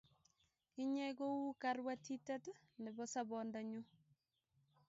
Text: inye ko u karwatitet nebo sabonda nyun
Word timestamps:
inye 0.83 1.07
ko 1.17 1.25
u 1.49 1.53
karwatitet 1.61 2.43
nebo 2.81 3.03
sabonda 3.13 3.59
nyun 3.69 3.85